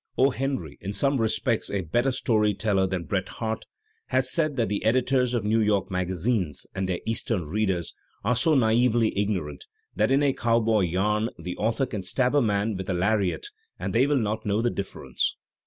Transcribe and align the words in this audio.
"O. 0.17 0.31
Henry," 0.31 0.79
in 0.81 0.93
some 0.93 1.21
respects 1.21 1.69
a 1.69 1.81
better 1.81 2.09
story 2.09 2.55
teller 2.55 2.87
than 2.87 3.03
Bret 3.03 3.29
Harte, 3.29 3.67
has 4.07 4.31
said 4.31 4.55
that 4.55 4.67
the 4.67 4.83
editors 4.83 5.35
of 5.35 5.43
New 5.43 5.59
York 5.59 5.91
magazines 5.91 6.65
(and 6.73 6.89
their 6.89 7.01
Eastern 7.05 7.45
readers) 7.45 7.93
are 8.23 8.35
so 8.35 8.55
naively 8.55 9.15
ignorant 9.15 9.67
that 9.95 10.09
in 10.09 10.23
a 10.23 10.33
cowboy 10.33 10.79
yam 10.85 11.29
the 11.37 11.55
author 11.57 11.85
can 11.85 12.01
stab 12.01 12.33
a 12.33 12.41
man 12.41 12.75
with 12.75 12.89
a 12.89 12.95
lariat 12.95 13.45
and 13.77 13.93
they 13.93 14.07
will 14.07 14.17
not 14.17 14.43
know 14.43 14.59
the 14.59 14.71
diflFerence. 14.71 15.33